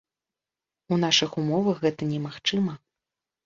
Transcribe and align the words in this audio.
У 0.97 0.99
нашых 1.03 1.37
умовах 1.43 1.77
гэта 1.87 2.11
немагчыма. 2.17 2.73